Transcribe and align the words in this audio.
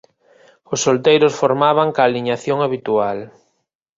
Os 0.73 0.79
solteiros 0.85 1.37
formaban 1.41 1.89
coa 1.95 2.05
aliñación 2.09 2.57
habitual: 2.65 3.17